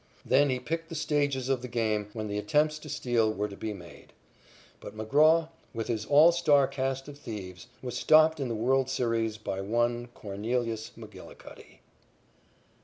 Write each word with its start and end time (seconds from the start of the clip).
Then 0.25 0.49
he 0.49 0.59
picked 0.59 0.89
the 0.89 0.95
stages 0.95 1.47
of 1.47 1.61
the 1.61 1.67
game 1.67 2.09
when 2.13 2.27
the 2.27 2.39
attempts 2.39 2.79
to 2.79 2.89
steal 2.89 3.31
were 3.31 3.47
to 3.47 3.55
be 3.55 3.71
made. 3.71 4.13
But 4.79 4.97
McGraw, 4.97 5.49
with 5.75 5.89
his 5.89 6.07
all 6.07 6.31
star 6.31 6.65
cast 6.67 7.07
of 7.07 7.19
thieves, 7.19 7.67
was 7.83 7.97
stopped 7.97 8.39
in 8.39 8.47
the 8.47 8.55
world's 8.55 8.91
series 8.91 9.37
by 9.37 9.61
one 9.61 10.07
Cornelius 10.15 10.91
McGillicuddy. 10.97 11.81